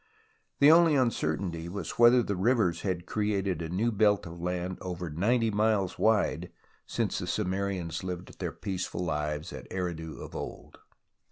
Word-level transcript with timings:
The 0.57 0.71
only 0.71 0.95
uncertainty 0.95 1.69
was 1.69 1.99
whether 1.99 2.23
the 2.23 2.35
rivers 2.35 2.81
had 2.81 3.05
created 3.05 3.61
a 3.61 3.69
new 3.69 3.91
belt 3.91 4.25
of 4.25 4.41
land 4.41 4.79
over 4.81 5.11
90 5.11 5.51
miles 5.51 5.99
wide 5.99 6.51
since 6.87 7.19
the 7.19 7.27
Sumerians 7.27 8.03
lived 8.03 8.39
their 8.39 8.51
peaceful 8.51 9.05
lives 9.05 9.53
at 9.53 9.71
Eridu 9.71 10.17
of 10.19 10.35
old. 10.35 10.79